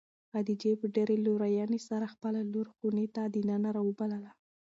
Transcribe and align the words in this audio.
خدیجې 0.31 0.71
په 0.81 0.85
ډېرې 0.95 1.15
لورېنې 1.25 1.79
سره 1.89 2.11
خپله 2.13 2.39
لور 2.53 2.67
خونې 2.75 3.07
ته 3.15 3.23
د 3.33 3.35
ننه 3.49 3.69
راوبلله. 3.77 4.31